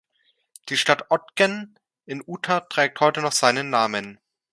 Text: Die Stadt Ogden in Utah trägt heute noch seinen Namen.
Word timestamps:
Die 0.69 0.77
Stadt 0.77 1.11
Ogden 1.11 1.77
in 2.07 2.23
Utah 2.25 2.61
trägt 2.61 2.99
heute 3.01 3.21
noch 3.21 3.33
seinen 3.33 3.69
Namen. 3.69 4.19